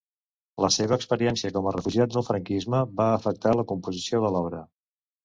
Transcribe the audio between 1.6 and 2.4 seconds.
a refugiat del